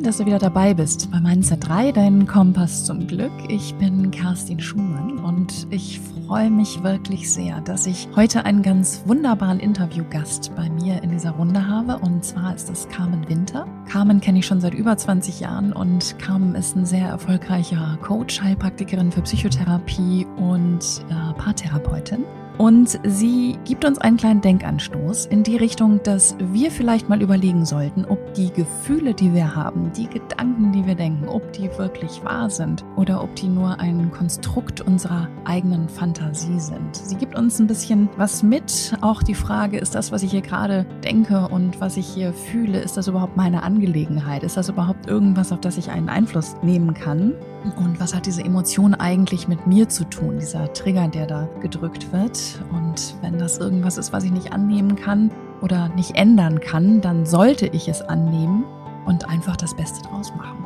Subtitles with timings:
[0.00, 3.32] Schön, dass du wieder dabei bist bei Mindset 3, dein Kompass zum Glück.
[3.48, 9.02] Ich bin Kerstin Schumann und ich freue mich wirklich sehr, dass ich heute einen ganz
[9.04, 11.98] wunderbaren Interviewgast bei mir in dieser Runde habe.
[11.98, 13.66] Und zwar ist das Carmen Winter.
[13.90, 18.40] Carmen kenne ich schon seit über 20 Jahren und Carmen ist ein sehr erfolgreicher Coach,
[18.40, 22.24] Heilpraktikerin für Psychotherapie und äh, Paartherapeutin.
[22.60, 27.64] Und sie gibt uns einen kleinen Denkanstoß in die Richtung, dass wir vielleicht mal überlegen
[27.64, 32.22] sollten, ob die Gefühle, die wir haben, die Gedanken, die wir denken, ob die wirklich
[32.22, 36.94] wahr sind oder ob die nur ein Konstrukt unserer eigenen Fantasie sind.
[36.94, 38.94] Sie gibt uns ein bisschen was mit.
[39.00, 42.80] Auch die Frage, ist das, was ich hier gerade denke und was ich hier fühle,
[42.80, 44.42] ist das überhaupt meine Angelegenheit?
[44.42, 47.32] Ist das überhaupt irgendwas, auf das ich einen Einfluss nehmen kann?
[47.76, 52.12] Und was hat diese Emotion eigentlich mit mir zu tun, dieser Trigger, der da gedrückt
[52.12, 52.49] wird?
[52.72, 57.26] Und wenn das irgendwas ist, was ich nicht annehmen kann oder nicht ändern kann, dann
[57.26, 58.64] sollte ich es annehmen
[59.06, 60.64] und einfach das Beste draus machen.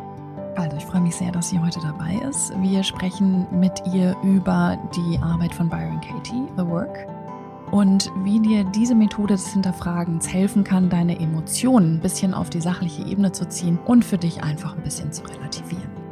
[0.56, 2.52] Also ich freue mich sehr, dass sie heute dabei ist.
[2.60, 7.06] Wir sprechen mit ihr über die Arbeit von Byron Katie, The Work,
[7.70, 12.60] und wie dir diese Methode des Hinterfragens helfen kann, deine Emotionen ein bisschen auf die
[12.60, 16.03] sachliche Ebene zu ziehen und für dich einfach ein bisschen zu relativieren.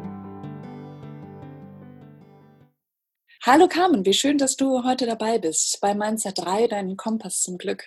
[3.45, 7.59] Hallo Carmen, wie schön, dass du heute dabei bist bei Mindset 3, deinen Kompass zum
[7.59, 7.83] Glück.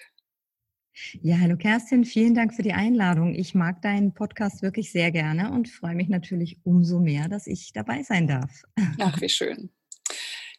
[1.21, 3.33] Ja, hallo Kerstin, vielen Dank für die Einladung.
[3.33, 7.71] Ich mag deinen Podcast wirklich sehr gerne und freue mich natürlich umso mehr, dass ich
[7.71, 8.63] dabei sein darf.
[8.99, 9.69] Ach, wie schön.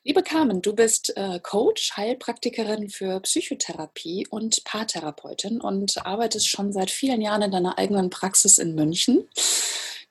[0.02, 6.91] Liebe Carmen, du bist äh, Coach, Heilpraktikerin für Psychotherapie und Paartherapeutin und arbeitest schon seit
[6.91, 9.28] vielen Jahren in deiner eigenen Praxis in München.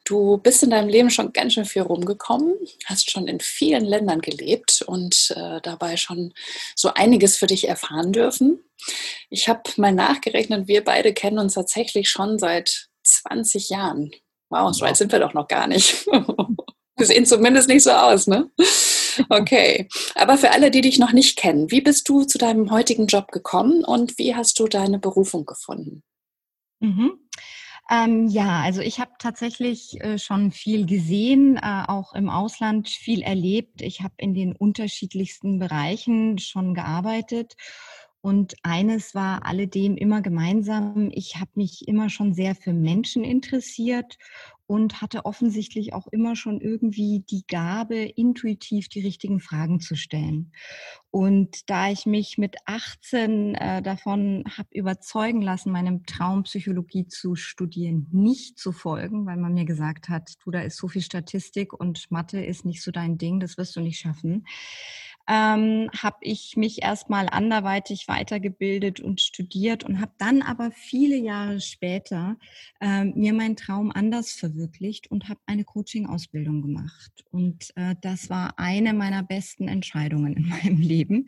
[0.06, 4.22] Du bist in deinem Leben schon ganz schön viel rumgekommen, hast schon in vielen Ländern
[4.22, 6.31] gelebt und äh, dabei schon
[6.75, 8.59] so einiges für dich erfahren dürfen.
[9.31, 14.12] Ich habe mal nachgerechnet, wir beide kennen uns tatsächlich schon seit 20 Jahren.
[14.50, 16.06] Wow, so weit sind wir doch noch gar nicht.
[16.97, 18.52] wir sehen zumindest nicht so aus, ne?
[19.29, 23.08] Okay, aber für alle, die dich noch nicht kennen, wie bist du zu deinem heutigen
[23.08, 26.03] Job gekommen und wie hast du deine Berufung gefunden?
[26.79, 27.28] Mhm.
[27.90, 33.22] Ähm, ja, also ich habe tatsächlich äh, schon viel gesehen, äh, auch im Ausland viel
[33.22, 33.81] erlebt.
[33.81, 37.56] Ich habe in den unterschiedlichsten Bereichen schon gearbeitet.
[38.22, 41.12] Und eines war alledem immer gemeinsam.
[41.13, 44.17] Ich habe mich immer schon sehr für Menschen interessiert
[44.68, 50.52] und hatte offensichtlich auch immer schon irgendwie die Gabe, intuitiv die richtigen Fragen zu stellen.
[51.12, 57.36] Und da ich mich mit 18 äh, davon habe überzeugen lassen, meinem Traum Psychologie zu
[57.36, 61.72] studieren, nicht zu folgen, weil man mir gesagt hat, du, da ist so viel Statistik
[61.72, 64.46] und Mathe ist nicht so dein Ding, das wirst du nicht schaffen,
[65.28, 71.59] ähm, habe ich mich erstmal anderweitig weitergebildet und studiert und habe dann aber viele Jahre
[71.62, 72.38] später
[72.80, 77.25] ähm, mir meinen Traum anders verwirklicht und habe eine Coaching-Ausbildung gemacht.
[77.31, 81.25] Und äh, das war eine meiner besten Entscheidungen in meinem Leben.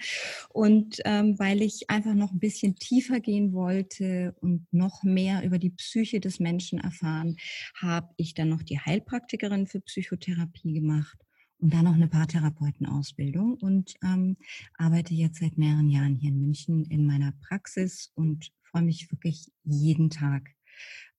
[0.50, 5.58] Und ähm, weil ich einfach noch ein bisschen tiefer gehen wollte und noch mehr über
[5.58, 7.38] die Psyche des Menschen erfahren,
[7.76, 11.18] habe ich dann noch die Heilpraktikerin für Psychotherapie gemacht
[11.60, 14.38] und dann noch eine Paartherapeutenausbildung und ähm,
[14.78, 19.52] arbeite jetzt seit mehreren Jahren hier in München in meiner Praxis und freue mich wirklich
[19.64, 20.52] jeden Tag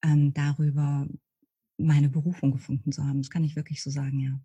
[0.05, 1.07] ähm, darüber,
[1.77, 3.23] meine Berufung gefunden zu haben.
[3.23, 4.41] Das kann ich wirklich so sagen, ja.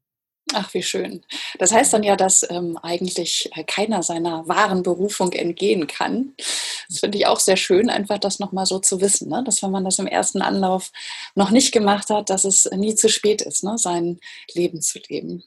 [0.56, 1.26] Ach, wie schön.
[1.58, 6.34] Das heißt dann ja, dass ähm, eigentlich äh, keiner seiner wahren Berufung entgehen kann.
[6.90, 9.44] Das finde ich auch sehr schön, einfach das nochmal so zu wissen, ne?
[9.44, 10.92] dass wenn man das im ersten Anlauf
[11.34, 13.78] noch nicht gemacht hat, dass es nie zu spät ist, ne?
[13.78, 14.20] sein
[14.54, 15.44] Leben zu leben.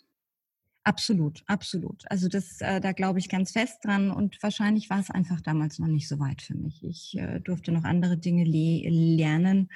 [0.86, 2.04] Absolut, absolut.
[2.08, 5.80] Also das, äh, da glaube ich ganz fest dran und wahrscheinlich war es einfach damals
[5.80, 6.84] noch nicht so weit für mich.
[6.84, 9.68] Ich äh, durfte noch andere Dinge le lernen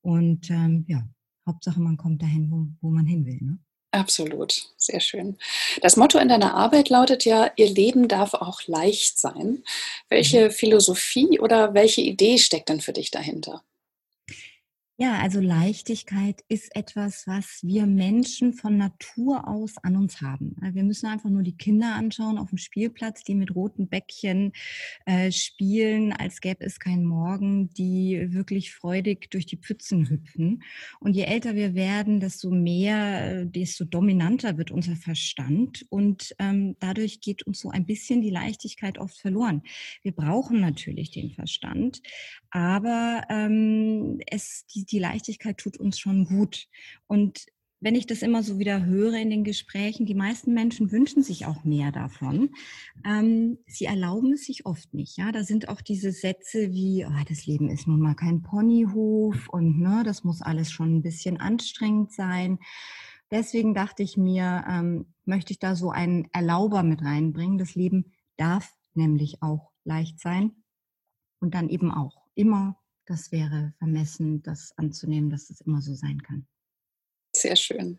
[0.00, 1.02] und ähm, ja,
[1.44, 3.38] Hauptsache man kommt dahin, wo, wo man hin will.
[3.40, 3.58] Ne?
[3.90, 5.38] Absolut, sehr schön.
[5.82, 9.64] Das Motto in deiner Arbeit lautet ja, Ihr Leben darf auch leicht sein.
[10.08, 10.50] Welche mhm.
[10.52, 13.64] Philosophie oder welche Idee steckt denn für dich dahinter?
[14.96, 20.54] Ja, also Leichtigkeit ist etwas, was wir Menschen von Natur aus an uns haben.
[20.72, 24.52] Wir müssen einfach nur die Kinder anschauen auf dem Spielplatz, die mit roten Bäckchen
[25.04, 30.62] äh, spielen, als gäbe es keinen Morgen, die wirklich freudig durch die Pfützen hüpfen.
[31.00, 35.84] Und je älter wir werden, desto mehr, äh, desto dominanter wird unser Verstand.
[35.88, 39.62] Und ähm, dadurch geht uns so ein bisschen die Leichtigkeit oft verloren.
[40.04, 42.00] Wir brauchen natürlich den Verstand,
[42.50, 46.66] aber ähm, es, die, die Leichtigkeit tut uns schon gut.
[47.06, 47.46] Und
[47.84, 51.44] wenn ich das immer so wieder höre in den Gesprächen, die meisten Menschen wünschen sich
[51.44, 52.48] auch mehr davon.
[53.04, 55.18] Ähm, sie erlauben es sich oft nicht.
[55.18, 59.50] Ja, da sind auch diese Sätze wie, oh, das Leben ist nun mal kein Ponyhof
[59.50, 62.58] und ne, das muss alles schon ein bisschen anstrengend sein.
[63.30, 67.58] Deswegen dachte ich mir, ähm, möchte ich da so einen Erlauber mit reinbringen.
[67.58, 70.52] Das Leben darf nämlich auch leicht sein
[71.38, 72.78] und dann eben auch immer.
[73.06, 76.46] Das wäre vermessen, das anzunehmen, dass das immer so sein kann.
[77.32, 77.98] Sehr schön.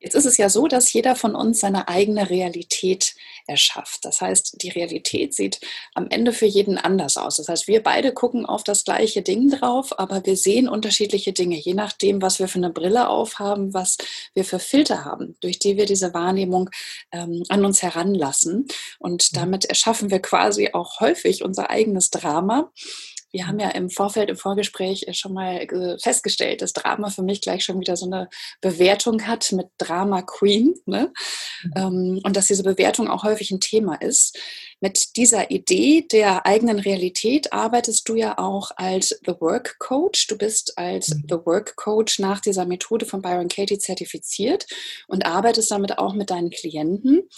[0.00, 3.16] Jetzt ist es ja so, dass jeder von uns seine eigene Realität
[3.48, 4.04] erschafft.
[4.04, 5.60] Das heißt, die Realität sieht
[5.94, 7.38] am Ende für jeden anders aus.
[7.38, 11.56] Das heißt, wir beide gucken auf das gleiche Ding drauf, aber wir sehen unterschiedliche Dinge,
[11.56, 13.98] je nachdem, was wir für eine Brille aufhaben, was
[14.34, 16.70] wir für Filter haben, durch die wir diese Wahrnehmung
[17.10, 18.68] ähm, an uns heranlassen.
[19.00, 22.70] Und damit erschaffen wir quasi auch häufig unser eigenes Drama.
[23.30, 25.66] Wir haben ja im Vorfeld, im Vorgespräch schon mal
[26.00, 28.28] festgestellt, dass Drama für mich gleich schon wieder so eine
[28.60, 30.74] Bewertung hat mit Drama Queen.
[30.86, 31.12] Ne?
[31.62, 31.72] Mhm.
[31.76, 34.38] Ähm, und dass diese Bewertung auch häufig ein Thema ist.
[34.80, 40.26] Mit dieser Idee der eigenen Realität arbeitest du ja auch als The Work Coach.
[40.28, 41.24] Du bist als mhm.
[41.28, 44.66] The Work Coach nach dieser Methode von Byron Katie zertifiziert
[45.08, 47.28] und arbeitest damit auch mit deinen Klienten.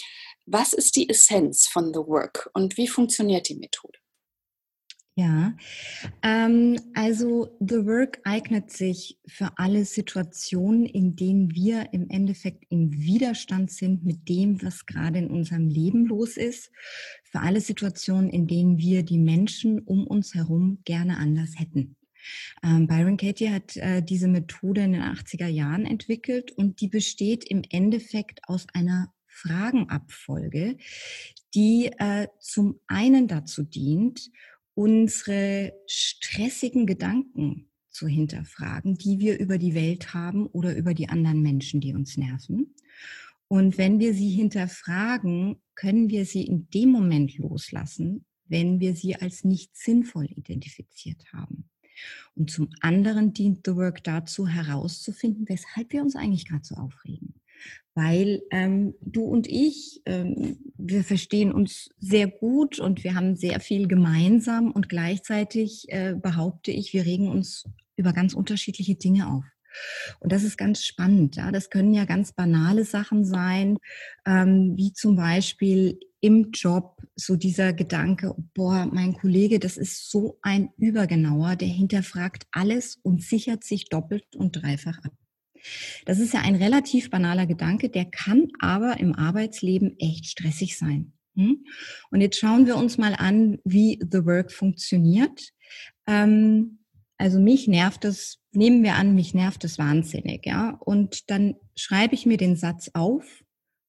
[0.47, 4.00] Was ist die Essenz von The Work und wie funktioniert die Methode?
[5.21, 5.55] Ja,
[6.23, 12.91] ähm, also The Work eignet sich für alle Situationen, in denen wir im Endeffekt im
[12.91, 16.71] Widerstand sind mit dem, was gerade in unserem Leben los ist.
[17.23, 21.97] Für alle Situationen, in denen wir die Menschen um uns herum gerne anders hätten.
[22.63, 27.45] Ähm, Byron Katie hat äh, diese Methode in den 80er Jahren entwickelt und die besteht
[27.45, 30.79] im Endeffekt aus einer Fragenabfolge,
[31.55, 34.31] die äh, zum einen dazu dient,
[34.81, 41.43] unsere stressigen Gedanken zu hinterfragen, die wir über die Welt haben oder über die anderen
[41.43, 42.75] Menschen, die uns nerven.
[43.47, 49.17] Und wenn wir sie hinterfragen, können wir sie in dem Moment loslassen, wenn wir sie
[49.17, 51.69] als nicht sinnvoll identifiziert haben.
[52.35, 57.40] Und zum anderen dient The Work dazu, herauszufinden, weshalb wir uns eigentlich gerade so aufregen
[58.01, 63.61] weil ähm, du und ich, ähm, wir verstehen uns sehr gut und wir haben sehr
[63.61, 67.65] viel gemeinsam und gleichzeitig äh, behaupte ich, wir regen uns
[67.97, 69.45] über ganz unterschiedliche Dinge auf.
[70.19, 71.37] Und das ist ganz spannend.
[71.37, 71.53] Ja?
[71.53, 73.77] Das können ja ganz banale Sachen sein,
[74.27, 80.39] ähm, wie zum Beispiel im Job so dieser Gedanke, boah, mein Kollege, das ist so
[80.43, 85.13] ein Übergenauer, der hinterfragt alles und sichert sich doppelt und dreifach ab.
[86.07, 91.13] Das ist ja ein relativ banaler Gedanke, der kann aber im Arbeitsleben echt stressig sein.
[91.37, 91.65] Hm?
[92.11, 95.51] Und jetzt schauen wir uns mal an, wie The Work funktioniert.
[96.07, 96.81] Ähm,
[97.19, 100.71] also mich nervt es, nehmen wir an, mich nervt es wahnsinnig, ja.
[100.81, 103.45] Und dann schreibe ich mir den Satz auf.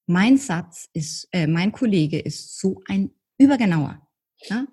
[0.05, 4.05] Mein Satz ist, äh, mein Kollege ist so ein Übergenauer.
[4.43, 4.67] Ja?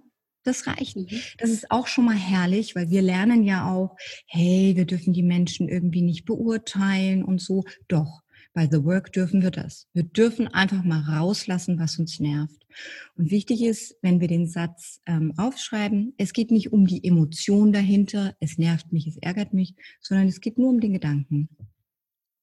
[0.48, 0.96] Das reicht.
[0.96, 1.08] Mhm.
[1.36, 3.96] Das ist auch schon mal herrlich, weil wir lernen ja auch,
[4.26, 7.64] hey, wir dürfen die Menschen irgendwie nicht beurteilen und so.
[7.86, 8.22] Doch,
[8.54, 9.88] bei The Work dürfen wir das.
[9.92, 12.66] Wir dürfen einfach mal rauslassen, was uns nervt.
[13.14, 17.70] Und wichtig ist, wenn wir den Satz ähm, aufschreiben, es geht nicht um die Emotion
[17.70, 21.50] dahinter, es nervt mich, es ärgert mich, sondern es geht nur um den Gedanken.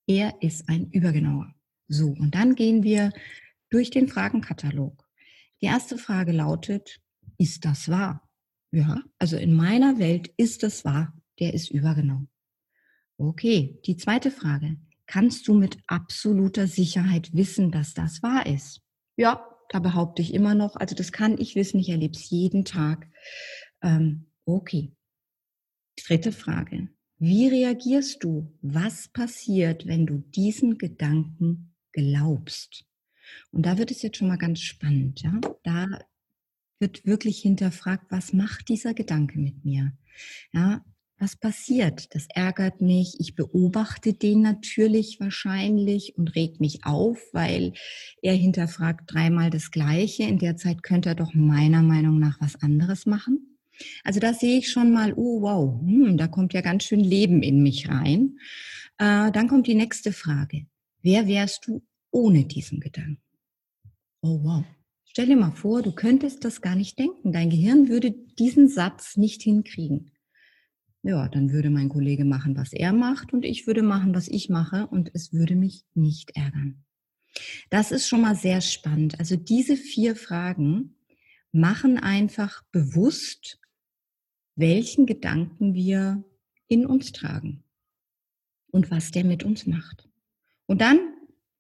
[0.06, 1.56] Er ist ein Übergenauer.
[1.88, 3.12] So, und dann gehen wir
[3.72, 5.08] durch den Fragenkatalog.
[5.62, 7.01] Die erste Frage lautet,
[7.38, 8.28] ist das wahr?
[8.72, 11.14] Ja, also in meiner Welt ist das wahr.
[11.39, 12.30] Der ist übergenommen.
[13.18, 14.77] Okay, die zweite Frage.
[15.06, 18.82] Kannst du mit absoluter Sicherheit wissen, dass das wahr ist?
[19.18, 20.75] Ja, da behaupte ich immer noch.
[20.75, 23.08] Also das kann ich wissen, ich erlebe es jeden Tag.
[23.82, 24.94] Ähm, okay.
[26.06, 26.89] Dritte Frage.
[27.18, 28.54] Wie reagierst du?
[28.62, 32.86] Was passiert, wenn du diesen Gedanken glaubst?
[33.51, 35.22] Und da wird es jetzt schon mal ganz spannend.
[35.22, 35.39] Ja?
[35.63, 35.88] Da
[36.79, 39.94] wird wirklich hinterfragt, was macht dieser Gedanke mit mir?
[40.51, 40.84] Ja,
[41.17, 42.13] was passiert?
[42.13, 43.15] Das ärgert mich.
[43.20, 47.74] Ich beobachte den natürlich wahrscheinlich und regt mich auf, weil
[48.22, 50.24] er hinterfragt dreimal das Gleiche.
[50.24, 53.58] In der Zeit könnte er doch meiner Meinung nach was anderes machen.
[54.03, 57.41] Also da sehe ich schon mal, oh wow, hm, da kommt ja ganz schön Leben
[57.41, 58.38] in mich rein.
[58.98, 60.67] Äh, dann kommt die nächste Frage.
[61.01, 63.22] Wer wärst du ohne diesen Gedanken?
[64.22, 64.63] Oh wow,
[65.15, 67.31] Stell dir mal vor, du könntest das gar nicht denken.
[67.31, 70.12] Dein Gehirn würde diesen Satz nicht hinkriegen.
[71.03, 74.50] Ja, dann würde mein Kollege machen, was er macht und ich würde machen, was ich
[74.50, 76.84] mache und es würde mich nicht ärgern.
[77.69, 79.17] Das ist schon mal sehr spannend.
[79.17, 80.98] Also diese vier Fragen
[81.53, 83.62] machen einfach bewusst,
[84.57, 86.25] welchen Gedanken wir
[86.67, 87.63] in uns tragen
[88.69, 90.10] und was der mit uns macht.
[90.65, 91.00] Und dann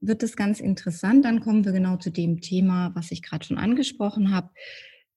[0.07, 1.25] wird es ganz interessant.
[1.25, 4.49] Dann kommen wir genau zu dem Thema, was ich gerade schon angesprochen habe.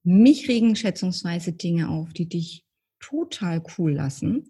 [0.03, 2.65] Mich regen schätzungsweise Dinge auf, die dich
[3.01, 4.49] total cool lassen.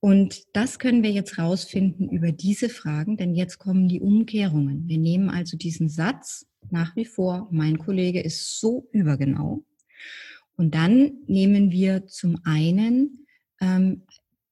[0.00, 4.88] Und das können wir jetzt rausfinden über diese Fragen, denn jetzt kommen die Umkehrungen.
[4.88, 9.64] Wir nehmen also diesen Satz nach wie vor, mein Kollege ist so übergenau.
[10.56, 13.26] Und dann nehmen wir zum einen
[13.60, 14.02] ähm,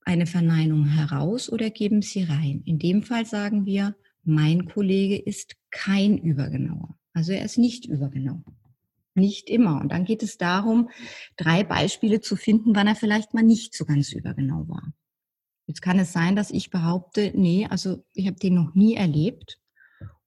[0.04, 2.62] eine Verneinung heraus oder geben sie rein.
[2.64, 3.94] In dem Fall sagen wir,
[4.24, 6.96] mein Kollege ist kein Übergenauer.
[7.12, 8.42] Also er ist nicht übergenau.
[9.14, 9.80] Nicht immer.
[9.80, 10.90] Und dann geht es darum,
[11.36, 14.92] drei Beispiele zu finden, wann er vielleicht mal nicht so ganz übergenau war.
[15.66, 19.60] Jetzt kann es sein, dass ich behaupte, nee, also ich habe den noch nie erlebt.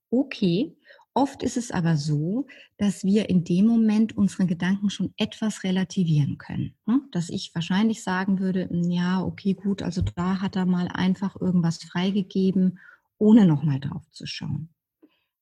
[0.10, 0.78] Okay.
[1.16, 2.48] Oft ist es aber so,
[2.78, 6.74] dass wir in dem Moment unsere Gedanken schon etwas relativieren können.
[6.88, 7.02] Ne?
[7.12, 11.84] Dass ich wahrscheinlich sagen würde, ja, okay, gut, also da hat er mal einfach irgendwas
[11.84, 12.80] freigegeben,
[13.24, 14.70] ohne nochmal drauf zu schauen.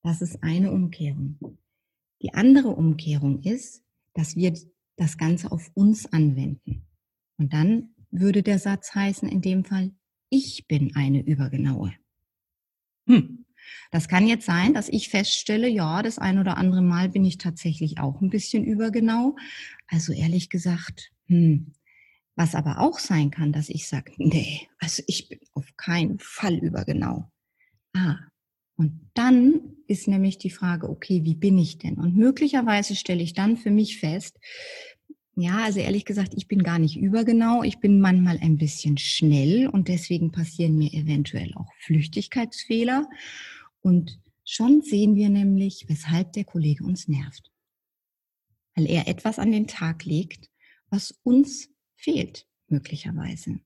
[0.03, 1.57] Das ist eine Umkehrung.
[2.21, 3.83] Die andere Umkehrung ist,
[4.13, 4.53] dass wir
[4.97, 6.85] das Ganze auf uns anwenden.
[7.37, 9.91] Und dann würde der Satz heißen, in dem Fall,
[10.29, 11.93] ich bin eine Übergenaue.
[13.07, 13.45] Hm.
[13.89, 17.37] Das kann jetzt sein, dass ich feststelle, ja, das ein oder andere Mal bin ich
[17.37, 19.35] tatsächlich auch ein bisschen übergenau.
[19.87, 21.73] Also ehrlich gesagt, hm.
[22.35, 26.55] Was aber auch sein kann, dass ich sage, nee, also ich bin auf keinen Fall
[26.55, 27.29] übergenau.
[27.93, 28.17] Ah,
[28.75, 31.95] und dann ist nämlich die Frage, okay, wie bin ich denn?
[31.95, 34.37] Und möglicherweise stelle ich dann für mich fest,
[35.35, 37.63] ja, also ehrlich gesagt, ich bin gar nicht übergenau.
[37.63, 43.09] Ich bin manchmal ein bisschen schnell und deswegen passieren mir eventuell auch Flüchtigkeitsfehler.
[43.79, 47.49] Und schon sehen wir nämlich, weshalb der Kollege uns nervt.
[48.75, 50.49] Weil er etwas an den Tag legt,
[50.89, 53.59] was uns fehlt, möglicherweise.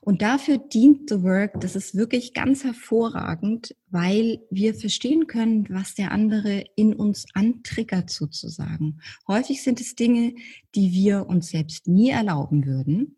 [0.00, 5.94] Und dafür dient The Work, das ist wirklich ganz hervorragend, weil wir verstehen können, was
[5.94, 9.00] der andere in uns antriggert sozusagen.
[9.26, 10.34] Häufig sind es Dinge,
[10.74, 13.16] die wir uns selbst nie erlauben würden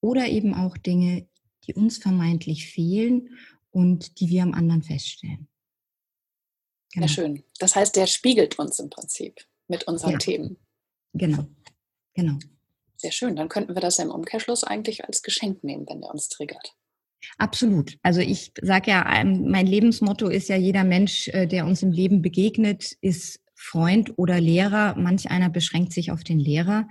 [0.00, 1.28] oder eben auch Dinge,
[1.66, 3.36] die uns vermeintlich fehlen
[3.70, 5.48] und die wir am anderen feststellen.
[6.92, 7.06] Genau.
[7.06, 7.44] Ja, schön.
[7.58, 10.18] Das heißt, der spiegelt uns im Prinzip mit unseren ja.
[10.18, 10.56] Themen.
[11.12, 11.46] Genau,
[12.14, 12.38] genau.
[13.00, 13.34] Sehr schön.
[13.34, 16.74] Dann könnten wir das ja im Umkehrschluss eigentlich als Geschenk nehmen, wenn der uns triggert.
[17.38, 17.96] Absolut.
[18.02, 21.92] Also ich sage ja, ähm, mein Lebensmotto ist ja, jeder Mensch, äh, der uns im
[21.92, 24.96] Leben begegnet, ist Freund oder Lehrer.
[24.96, 26.86] Manch einer beschränkt sich auf den Lehrer.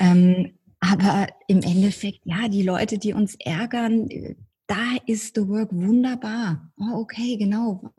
[0.00, 4.34] Ähm, aber im Endeffekt, ja, die Leute, die uns ärgern, äh,
[4.66, 6.72] da ist The Work wunderbar.
[6.78, 7.94] Oh, okay, genau.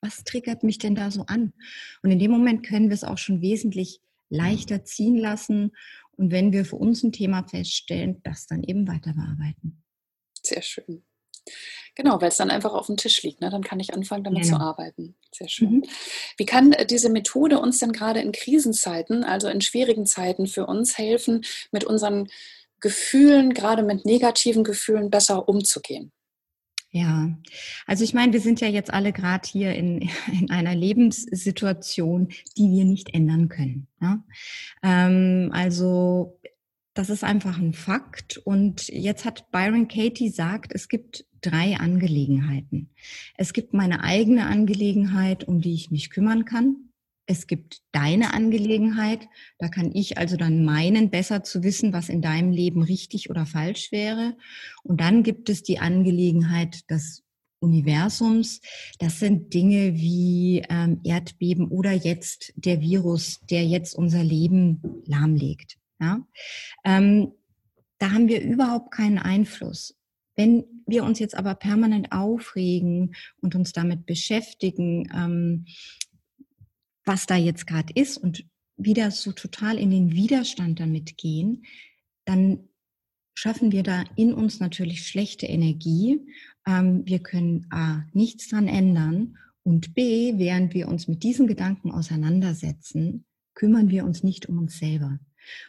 [0.00, 1.54] Was triggert mich denn da so an?
[2.04, 5.72] Und in dem Moment können wir es auch schon wesentlich leichter ziehen lassen
[6.16, 9.82] und wenn wir für uns ein Thema feststellen, das dann eben weiter bearbeiten.
[10.42, 11.04] Sehr schön.
[11.94, 13.40] Genau, weil es dann einfach auf dem Tisch liegt.
[13.40, 13.50] Ne?
[13.50, 14.56] Dann kann ich anfangen, damit genau.
[14.56, 15.14] zu arbeiten.
[15.32, 15.70] Sehr schön.
[15.70, 15.84] Mhm.
[16.36, 20.66] Wie kann äh, diese Methode uns denn gerade in Krisenzeiten, also in schwierigen Zeiten für
[20.66, 22.28] uns helfen, mit unseren
[22.80, 26.12] Gefühlen, gerade mit negativen Gefühlen besser umzugehen?
[26.96, 27.36] Ja,
[27.88, 32.70] also ich meine, wir sind ja jetzt alle gerade hier in, in einer Lebenssituation, die
[32.70, 33.88] wir nicht ändern können.
[34.00, 34.24] Ja?
[34.80, 36.38] Ähm, also
[36.94, 38.36] das ist einfach ein Fakt.
[38.36, 42.90] Und jetzt hat Byron Katie gesagt, es gibt drei Angelegenheiten.
[43.36, 46.83] Es gibt meine eigene Angelegenheit, um die ich mich kümmern kann
[47.26, 49.28] es gibt deine Angelegenheit.
[49.58, 53.46] Da kann ich also dann meinen, besser zu wissen, was in deinem Leben richtig oder
[53.46, 54.36] falsch wäre.
[54.82, 57.22] Und dann gibt es die Angelegenheit des
[57.60, 58.60] Universums.
[58.98, 65.78] Das sind Dinge wie ähm, Erdbeben oder jetzt der Virus, der jetzt unser Leben lahmlegt.
[65.98, 66.20] Ja?
[66.84, 67.32] Ähm,
[67.98, 69.96] da haben wir überhaupt keinen Einfluss.
[70.36, 75.66] Wenn wir uns jetzt aber permanent aufregen und uns damit beschäftigen, ähm,
[77.04, 78.44] was da jetzt gerade ist und
[78.76, 81.64] wieder so total in den Widerstand damit gehen,
[82.24, 82.68] dann
[83.34, 86.20] schaffen wir da in uns natürlich schlechte Energie.
[86.66, 91.90] Ähm, wir können A, nichts dran ändern und B, während wir uns mit diesen Gedanken
[91.90, 95.18] auseinandersetzen, kümmern wir uns nicht um uns selber.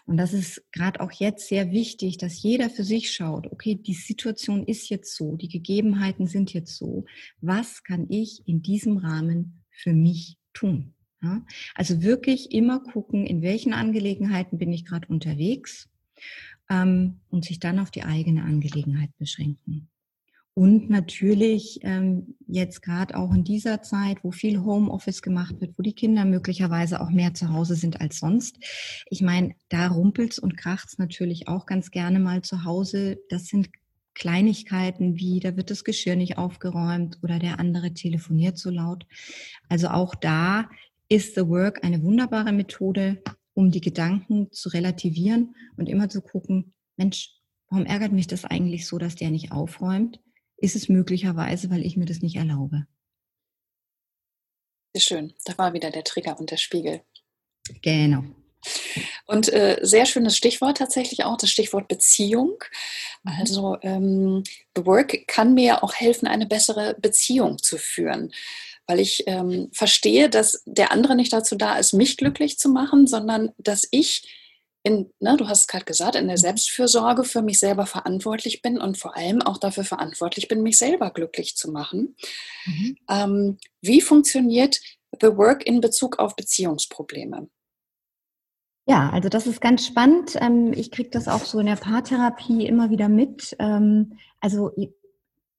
[0.06, 3.94] Und das ist gerade auch jetzt sehr wichtig, dass jeder für sich schaut, okay, die
[3.94, 7.06] Situation ist jetzt so, die Gegebenheiten sind jetzt so.
[7.42, 10.95] Was kann ich in diesem Rahmen für mich tun?
[11.22, 11.46] Ja?
[11.74, 15.90] Also wirklich immer gucken, in welchen Angelegenheiten bin ich gerade unterwegs
[16.70, 19.90] ähm, und sich dann auf die eigene Angelegenheit beschränken.
[20.58, 25.84] Und natürlich ähm, jetzt gerade auch in dieser Zeit, wo viel Homeoffice gemacht wird, wo
[25.84, 28.58] die Kinder möglicherweise auch mehr zu Hause sind als sonst.
[29.10, 33.18] Ich meine, da rumpelt's und kracht's natürlich auch ganz gerne mal zu Hause.
[33.28, 33.70] Das sind
[34.14, 39.06] Kleinigkeiten wie, da wird das Geschirr nicht aufgeräumt oder der andere telefoniert so laut.
[39.68, 40.70] Also auch da
[41.10, 43.22] ist The Work eine wunderbare Methode,
[43.54, 47.32] um die Gedanken zu relativieren und immer zu gucken, Mensch,
[47.70, 50.20] warum ärgert mich das eigentlich so, dass der nicht aufräumt?
[50.58, 52.88] Ist es möglicherweise, weil ich mir das nicht erlaube?
[54.94, 55.34] Sehr schön.
[55.46, 57.02] Da war wieder der Trigger und der Spiegel.
[57.82, 58.24] Genau.
[59.28, 62.64] Und äh, sehr schönes Stichwort tatsächlich auch, das Stichwort Beziehung.
[63.24, 63.32] Mhm.
[63.40, 64.44] Also ähm,
[64.76, 68.32] The Work kann mir auch helfen, eine bessere Beziehung zu führen
[68.88, 73.08] weil ich ähm, verstehe, dass der andere nicht dazu da ist, mich glücklich zu machen,
[73.08, 74.46] sondern dass ich
[74.86, 76.42] in, ne, du hast es gerade gesagt, in der mhm.
[76.42, 81.10] Selbstfürsorge für mich selber verantwortlich bin und vor allem auch dafür verantwortlich bin, mich selber
[81.10, 82.16] glücklich zu machen.
[82.66, 82.98] Mhm.
[83.10, 84.80] Ähm, wie funktioniert
[85.20, 87.50] The Work in Bezug auf Beziehungsprobleme?
[88.88, 90.36] Ja, also das ist ganz spannend.
[90.40, 93.56] Ähm, ich kriege das auch so in der Paartherapie immer wieder mit.
[93.58, 94.72] Ähm, also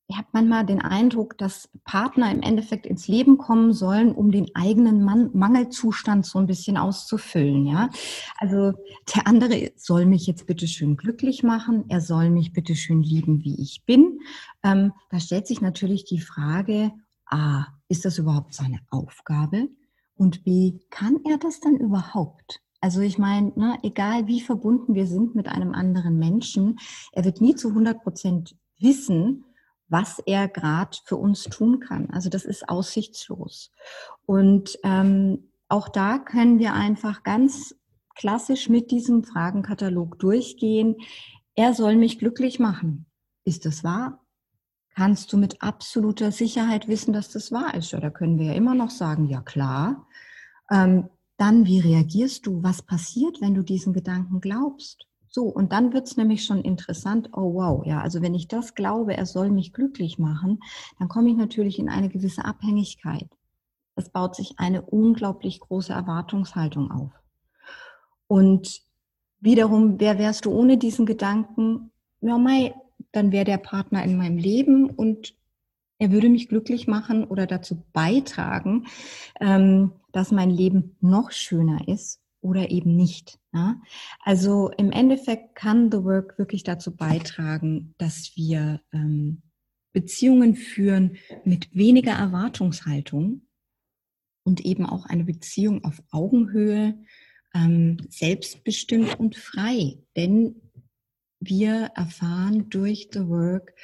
[0.09, 4.55] ich habe manchmal den Eindruck, dass Partner im Endeffekt ins Leben kommen sollen, um den
[4.55, 7.67] eigenen Man Mangelzustand so ein bisschen auszufüllen.
[7.67, 7.91] Ja,
[8.39, 8.73] also
[9.15, 11.87] der andere soll mich jetzt bitte schön glücklich machen.
[11.89, 14.21] Er soll mich bitte schön lieben, wie ich bin.
[14.63, 16.93] Ähm, da stellt sich natürlich die Frage:
[17.27, 19.69] A, ist das überhaupt seine Aufgabe?
[20.15, 22.63] Und B, kann er das dann überhaupt?
[22.81, 26.79] Also ich meine, ne, egal wie verbunden wir sind mit einem anderen Menschen,
[27.11, 29.45] er wird nie zu 100 Prozent wissen,
[29.89, 32.11] was er gerade für uns tun kann.
[32.11, 33.71] Also das ist aussichtslos.
[34.25, 37.75] Und ähm, auch da können wir einfach ganz
[38.15, 40.97] klassisch mit diesem Fragenkatalog durchgehen.
[41.55, 43.07] Er soll mich glücklich machen.
[43.45, 44.25] Ist das wahr?
[44.95, 47.93] Kannst du mit absoluter Sicherheit wissen, dass das wahr ist?
[47.93, 50.07] Da können wir ja immer noch sagen, ja klar.
[50.71, 52.63] Ähm, dann, wie reagierst du?
[52.63, 55.07] Was passiert, wenn du diesen Gedanken glaubst?
[55.37, 58.75] So, und dann wird es nämlich schon interessant, oh wow, ja, also wenn ich das
[58.75, 60.61] glaube, er soll mich glücklich machen,
[60.99, 63.29] dann komme ich natürlich in eine gewisse Abhängigkeit.
[63.97, 67.11] Es baut sich eine unglaublich große Erwartungshaltung auf.
[68.27, 68.81] Und
[69.39, 71.91] wiederum, wer wärst du ohne diesen Gedanken?
[72.23, 72.75] Ja, mei,
[73.13, 75.35] dann wäre der Partner in meinem Leben und
[75.99, 78.87] er würde mich glücklich machen oder dazu beitragen,
[79.39, 83.39] ähm, dass mein Leben noch schöner ist oder eben nicht.
[83.53, 83.81] Ja?
[84.21, 89.43] Also im Endeffekt kann The Work wirklich dazu beitragen, dass wir ähm,
[89.93, 93.43] Beziehungen führen mit weniger Erwartungshaltung
[94.45, 97.03] und eben auch eine Beziehung auf Augenhöhe,
[97.55, 99.99] ähm, selbstbestimmt und frei.
[100.17, 100.61] Denn
[101.41, 103.75] wir erfahren durch The Work,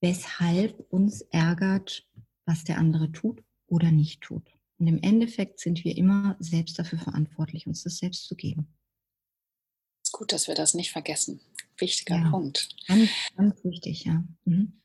[0.00, 2.06] weshalb uns ärgert,
[2.44, 4.55] was der andere tut oder nicht tut.
[4.78, 8.68] Und im Endeffekt sind wir immer selbst dafür verantwortlich, uns das selbst zu geben.
[10.02, 11.40] Es ist gut, dass wir das nicht vergessen.
[11.78, 12.68] Wichtiger ja, Punkt.
[12.86, 14.22] Ganz, ganz wichtig, ja.
[14.44, 14.80] Mhm.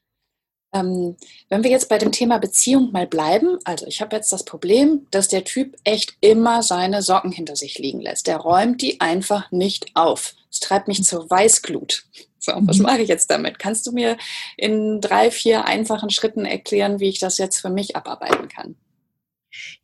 [0.74, 1.18] Ähm,
[1.50, 5.06] wenn wir jetzt bei dem Thema Beziehung mal bleiben, also ich habe jetzt das Problem,
[5.12, 8.28] dass der Typ echt immer seine Socken hinter sich liegen lässt.
[8.28, 10.34] Der räumt die einfach nicht auf.
[10.50, 12.06] Es treibt mich zur Weißglut.
[12.40, 12.84] So, was mhm.
[12.84, 13.60] mache ich jetzt damit?
[13.60, 14.18] Kannst du mir
[14.58, 18.76] in drei, vier einfachen Schritten erklären, wie ich das jetzt für mich abarbeiten kann?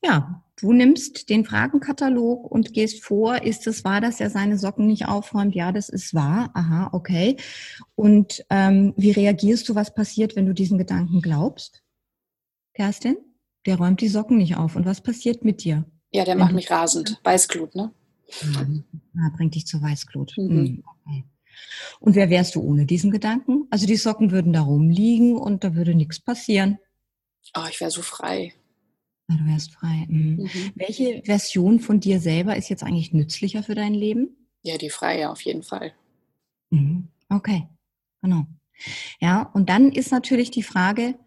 [0.03, 4.87] Ja, du nimmst den Fragenkatalog und gehst vor, ist es wahr, dass er seine Socken
[4.87, 5.55] nicht aufräumt?
[5.55, 6.51] Ja, das ist wahr.
[6.53, 7.37] Aha, okay.
[7.95, 11.83] Und ähm, wie reagierst du, was passiert, wenn du diesen Gedanken glaubst?
[12.73, 13.17] Kerstin?
[13.65, 14.75] Der räumt die Socken nicht auf.
[14.75, 15.85] Und was passiert mit dir?
[16.11, 17.19] Ja, der macht mich rasend.
[17.23, 17.91] Weißglut, ne?
[19.17, 20.33] Ah, bringt dich zur Weißglut.
[20.37, 20.49] Mhm.
[20.49, 21.25] Hm, okay.
[21.99, 23.67] Und wer wärst du ohne diesen Gedanken?
[23.71, 26.77] Also die Socken würden da rumliegen und da würde nichts passieren.
[27.55, 28.53] Oh, ich wäre so frei.
[29.29, 30.05] Ah, du wärst frei.
[30.07, 30.43] Mhm.
[30.43, 30.71] Mhm.
[30.75, 34.29] Welche Version von dir selber ist jetzt eigentlich nützlicher für dein Leben?
[34.63, 35.93] Ja, die freie auf jeden Fall.
[36.69, 37.09] Mhm.
[37.29, 37.67] Okay,
[38.21, 38.45] genau.
[39.19, 41.17] Ja, und dann ist natürlich die Frage,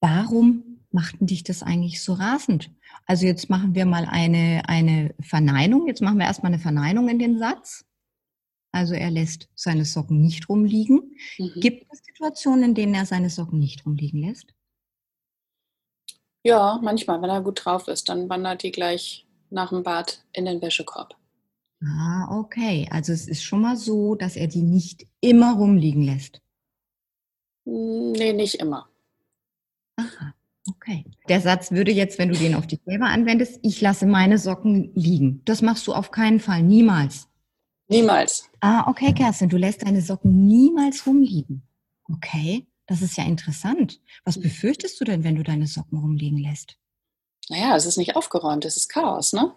[0.00, 2.70] warum machten dich das eigentlich so rasend?
[3.06, 5.86] Also jetzt machen wir mal eine, eine Verneinung.
[5.88, 7.84] Jetzt machen wir erstmal eine Verneinung in den Satz.
[8.72, 11.16] Also er lässt seine Socken nicht rumliegen.
[11.38, 11.60] Mhm.
[11.60, 14.54] Gibt es Situationen, in denen er seine Socken nicht rumliegen lässt?
[16.44, 20.44] Ja, manchmal, wenn er gut drauf ist, dann wandert die gleich nach dem Bad in
[20.44, 21.14] den Wäschekorb.
[21.84, 22.88] Ah, okay.
[22.90, 26.40] Also es ist schon mal so, dass er die nicht immer rumliegen lässt.
[27.64, 28.88] Hm, nee, nicht immer.
[29.96, 30.34] Aha,
[30.68, 31.04] okay.
[31.28, 34.92] Der Satz würde jetzt, wenn du den auf dich selber anwendest, ich lasse meine Socken
[34.94, 35.42] liegen.
[35.44, 37.28] Das machst du auf keinen Fall, niemals.
[37.88, 38.48] Niemals.
[38.60, 41.62] Ah, okay, Kerstin, du lässt deine Socken niemals rumliegen.
[42.08, 42.66] Okay.
[42.92, 44.02] Das ist ja interessant.
[44.26, 46.76] Was befürchtest du denn, wenn du deine Socken rumliegen lässt?
[47.48, 49.54] Naja, es ist nicht aufgeräumt, es ist Chaos, ne?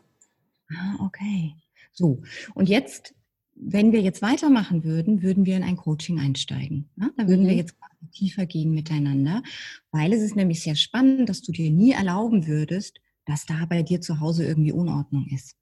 [0.69, 1.53] Ah, okay.
[1.91, 2.21] So,
[2.53, 3.13] und jetzt
[3.57, 6.89] wenn wir jetzt weitermachen würden, würden wir in ein Coaching einsteigen.
[6.97, 7.09] Ja?
[7.17, 7.49] Da würden mhm.
[7.49, 7.75] wir jetzt
[8.13, 9.43] tiefer gehen miteinander,
[9.91, 13.83] weil es ist nämlich sehr spannend, dass du dir nie erlauben würdest, dass da bei
[13.83, 15.55] dir zu Hause irgendwie Unordnung ist.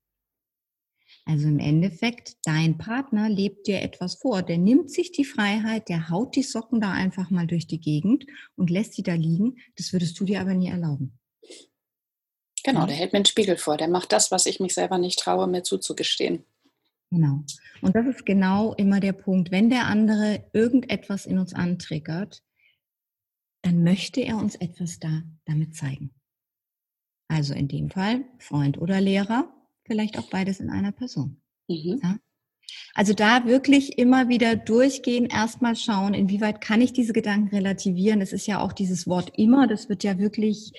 [1.26, 4.42] Also im Endeffekt, dein Partner lebt dir etwas vor.
[4.42, 8.26] Der nimmt sich die Freiheit, der haut die Socken da einfach mal durch die Gegend
[8.56, 9.58] und lässt die da liegen.
[9.78, 11.18] Das würdest du dir aber nie erlauben.
[12.66, 13.78] Genau, der hält mir einen Spiegel vor.
[13.78, 16.46] Der macht das, was ich mich selber nicht traue, mir zuzugestehen.
[17.10, 17.44] Genau.
[17.82, 19.52] Und das ist genau immer der Punkt.
[19.52, 22.42] Wenn der andere irgendetwas in uns antriggert,
[23.62, 26.14] dann möchte er uns etwas da damit zeigen.
[27.28, 29.54] Also in dem Fall Freund oder Lehrer,
[29.86, 31.42] vielleicht auch beides in einer Person.
[31.68, 32.00] Mhm.
[32.02, 32.18] Ja?
[32.94, 38.22] Also da wirklich immer wieder durchgehen, erstmal schauen, inwieweit kann ich diese Gedanken relativieren.
[38.22, 40.72] Es ist ja auch dieses Wort immer, das wird ja wirklich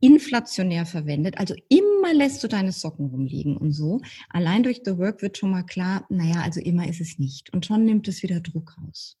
[0.00, 1.38] inflationär verwendet.
[1.38, 4.00] Also immer lässt du deine Socken rumliegen und so.
[4.28, 7.52] Allein durch The Work wird schon mal klar, naja, also immer ist es nicht.
[7.52, 9.16] Und schon nimmt es wieder Druck raus.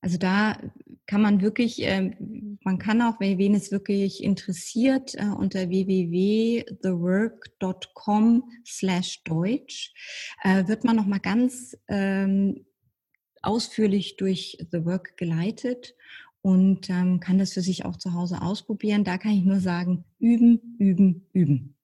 [0.00, 0.58] Also da
[1.06, 2.12] kann man wirklich, äh,
[2.62, 9.92] man kann auch, wen es wirklich interessiert, äh, unter www.thework.com slash Deutsch
[10.42, 12.66] äh, wird man nochmal ganz ähm,
[13.42, 15.94] ausführlich durch The Work geleitet
[16.42, 19.04] und ähm, kann das für sich auch zu Hause ausprobieren.
[19.04, 21.76] Da kann ich nur sagen, üben, üben, üben.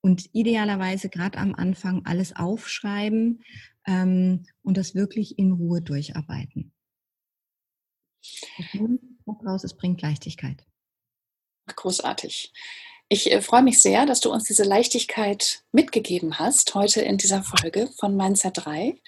[0.00, 3.42] Und idealerweise gerade am Anfang alles aufschreiben
[3.86, 6.73] ähm, und das wirklich in Ruhe durcharbeiten.
[9.46, 10.64] Raus, es bringt Leichtigkeit.
[11.74, 12.52] Großartig.
[13.08, 17.42] Ich äh, freue mich sehr, dass du uns diese Leichtigkeit mitgegeben hast heute in dieser
[17.42, 19.00] Folge von Mindset 3.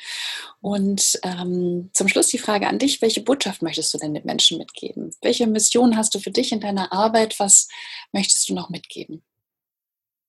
[0.61, 4.59] Und ähm, zum Schluss die Frage an dich, welche Botschaft möchtest du denn den Menschen
[4.59, 5.15] mitgeben?
[5.23, 7.41] Welche Mission hast du für dich in deiner Arbeit?
[7.41, 7.69] Was
[8.13, 9.23] möchtest du noch mitgeben?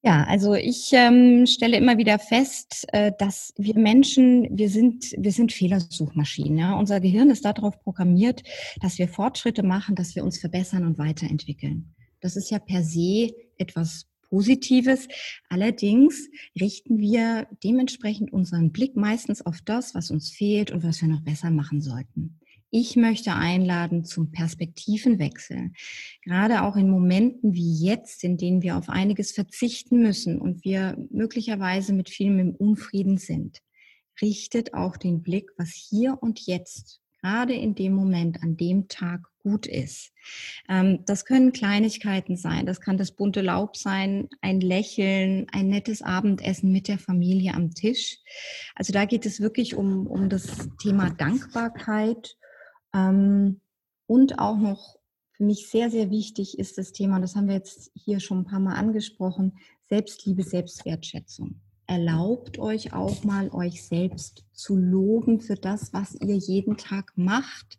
[0.07, 5.33] Ja, also ich ähm, stelle immer wieder fest, äh, dass wir Menschen, wir sind, wir
[5.33, 6.57] sind Fehlersuchmaschinen.
[6.57, 6.79] Ja?
[6.79, 8.41] Unser Gehirn ist darauf programmiert,
[8.79, 11.93] dass wir Fortschritte machen, dass wir uns verbessern und weiterentwickeln.
[12.21, 15.09] Das ist ja per se etwas Positives.
[15.49, 21.09] Allerdings richten wir dementsprechend unseren Blick meistens auf das, was uns fehlt und was wir
[21.09, 22.36] noch besser machen sollten.
[22.79, 25.71] Ich möchte einladen zum Perspektivenwechsel.
[26.23, 30.95] Gerade auch in Momenten wie jetzt, in denen wir auf einiges verzichten müssen und wir
[31.09, 33.63] möglicherweise mit vielem im Unfrieden sind.
[34.21, 39.25] Richtet auch den Blick, was hier und jetzt, gerade in dem Moment, an dem Tag
[39.41, 40.11] gut ist.
[40.69, 42.67] Ähm, das können Kleinigkeiten sein.
[42.67, 47.73] Das kann das bunte Laub sein, ein Lächeln, ein nettes Abendessen mit der Familie am
[47.73, 48.19] Tisch.
[48.75, 52.36] Also da geht es wirklich um, um das Thema Dankbarkeit
[54.07, 54.97] und auch noch
[55.37, 58.45] für mich sehr, sehr wichtig ist das Thema, das haben wir jetzt hier schon ein
[58.45, 59.53] paar Mal angesprochen,
[59.87, 61.61] Selbstliebe, Selbstwertschätzung.
[61.85, 67.77] Erlaubt euch auch mal, euch selbst zu loben für das, was ihr jeden Tag macht.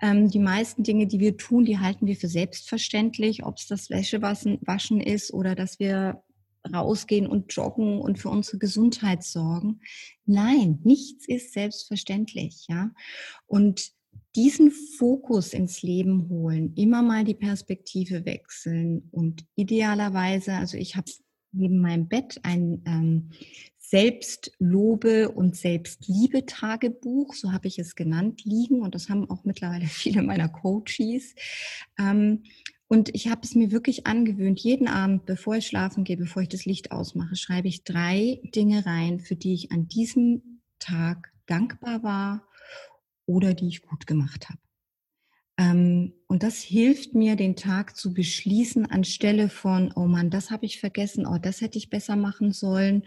[0.00, 3.90] Ähm, die meisten Dinge, die wir tun, die halten wir für selbstverständlich, ob es das
[3.90, 6.22] Wäschewaschen ist oder dass wir
[6.72, 9.80] rausgehen und joggen und für unsere Gesundheit sorgen.
[10.24, 12.90] Nein, nichts ist selbstverständlich, ja.
[13.46, 13.92] Und
[14.34, 21.10] diesen Fokus ins Leben holen, immer mal die Perspektive wechseln und idealerweise, also ich habe
[21.52, 23.30] neben meinem Bett ein ähm,
[23.78, 30.22] Selbstlobe und Selbstliebe-Tagebuch, so habe ich es genannt, liegen und das haben auch mittlerweile viele
[30.22, 31.34] meiner Coaches.
[31.98, 32.44] Ähm,
[32.88, 36.48] und ich habe es mir wirklich angewöhnt, jeden Abend, bevor ich schlafen gehe, bevor ich
[36.48, 42.02] das Licht ausmache, schreibe ich drei Dinge rein, für die ich an diesem Tag dankbar
[42.02, 42.46] war
[43.26, 44.60] oder die ich gut gemacht habe.
[45.58, 50.66] Ähm, und das hilft mir, den Tag zu beschließen, anstelle von, oh Mann, das habe
[50.66, 53.04] ich vergessen, oh, das hätte ich besser machen sollen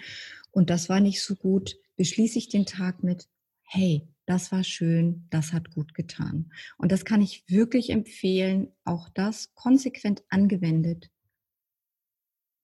[0.52, 3.28] und das war nicht so gut, beschließe ich den Tag mit,
[3.64, 6.52] hey, das war schön, das hat gut getan.
[6.78, 11.12] Und das kann ich wirklich empfehlen, auch das konsequent angewendet,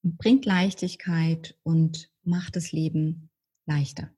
[0.02, 3.30] bringt Leichtigkeit und macht das Leben
[3.66, 4.12] leichter.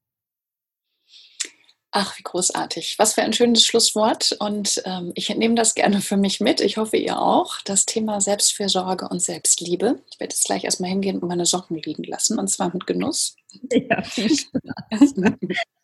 [1.96, 2.96] Ach, wie großartig.
[2.98, 4.32] Was für ein schönes Schlusswort.
[4.40, 6.60] Und ähm, ich nehme das gerne für mich mit.
[6.60, 7.60] Ich hoffe, ihr auch.
[7.64, 10.00] Das Thema Selbstfürsorge und Selbstliebe.
[10.10, 12.36] Ich werde jetzt gleich erstmal hingehen und meine Socken liegen lassen.
[12.40, 13.36] Und zwar mit Genuss.
[13.70, 15.14] Ja, viel Spaß.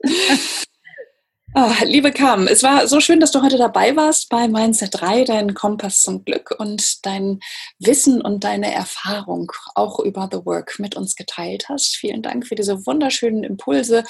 [1.52, 5.24] Oh, liebe Carmen, es war so schön, dass du heute dabei warst bei Mindset 3,
[5.24, 7.40] dein Kompass zum Glück und dein
[7.80, 11.96] Wissen und deine Erfahrung auch über The Work mit uns geteilt hast.
[11.96, 14.04] Vielen Dank für diese wunderschönen Impulse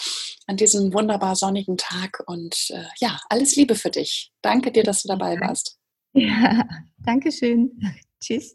[0.47, 4.33] an diesem wunderbar sonnigen Tag und äh, ja, alles Liebe für dich.
[4.43, 5.79] Danke dir, dass du dabei warst.
[6.13, 7.81] Ja, danke schön.
[8.21, 8.55] Tschüss.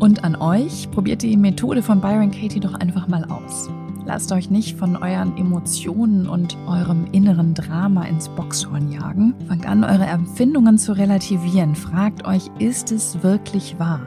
[0.00, 3.70] Und an euch, probiert die Methode von Byron Katie doch einfach mal aus.
[4.06, 9.34] Lasst euch nicht von euren Emotionen und eurem inneren Drama ins Boxhorn jagen.
[9.48, 11.74] Fangt an, eure Empfindungen zu relativieren.
[11.74, 14.00] Fragt euch, ist es wirklich wahr?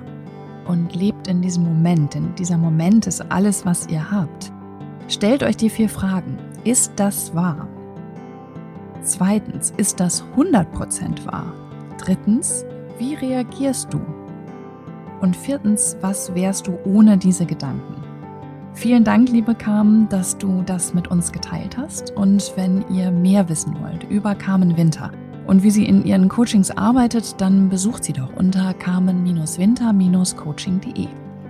[0.66, 4.54] Und lebt in diesem Moment, denn dieser Moment ist alles, was ihr habt.
[5.10, 6.38] Stellt euch die vier Fragen.
[6.64, 7.68] Ist das wahr?
[9.02, 11.52] Zweitens, ist das 100% wahr?
[11.98, 12.64] Drittens,
[13.00, 14.00] wie reagierst du?
[15.20, 17.99] Und viertens, was wärst du ohne diese Gedanken?
[18.80, 22.16] Vielen Dank, liebe Carmen, dass du das mit uns geteilt hast.
[22.16, 25.12] Und wenn ihr mehr wissen wollt über Carmen Winter
[25.48, 31.08] und wie sie in ihren Coachings arbeitet, dann besucht sie doch unter carmen-winter-coaching.de.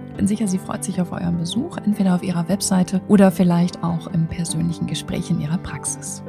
[0.07, 3.83] Ich bin sicher, sie freut sich auf euren Besuch, entweder auf ihrer Webseite oder vielleicht
[3.83, 6.23] auch im persönlichen Gespräch in ihrer Praxis.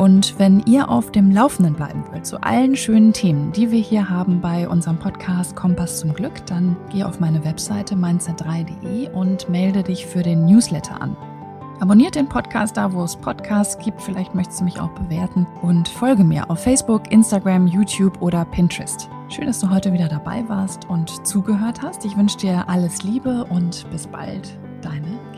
[0.00, 4.08] Und wenn ihr auf dem Laufenden bleiben wollt zu allen schönen Themen, die wir hier
[4.08, 9.82] haben bei unserem Podcast Kompass zum Glück, dann geh auf meine Webseite mindset3.de und melde
[9.82, 11.18] dich für den Newsletter an.
[11.80, 14.00] Abonniert den Podcast da, wo es Podcasts gibt.
[14.00, 15.46] Vielleicht möchtest du mich auch bewerten.
[15.60, 19.10] Und folge mir auf Facebook, Instagram, YouTube oder Pinterest.
[19.28, 22.06] Schön, dass du heute wieder dabei warst und zugehört hast.
[22.06, 24.58] Ich wünsche dir alles Liebe und bis bald.
[24.80, 25.29] Deine